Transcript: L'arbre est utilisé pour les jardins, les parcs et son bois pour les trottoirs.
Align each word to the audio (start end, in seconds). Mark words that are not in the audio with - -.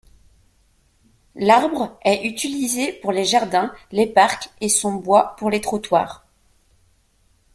L'arbre 1.35 1.95
est 2.03 2.23
utilisé 2.23 2.91
pour 2.91 3.11
les 3.11 3.23
jardins, 3.23 3.71
les 3.91 4.07
parcs 4.07 4.49
et 4.59 4.67
son 4.67 4.93
bois 4.95 5.35
pour 5.37 5.51
les 5.51 5.61
trottoirs. 5.61 6.25